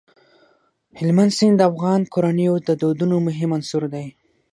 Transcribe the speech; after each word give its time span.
هلمند 0.99 1.31
سیند 1.37 1.55
د 1.57 1.61
افغان 1.71 2.01
کورنیو 2.13 2.55
د 2.67 2.69
دودونو 2.81 3.15
مهم 3.27 3.49
عنصر 3.57 3.83
دی. 3.93 4.07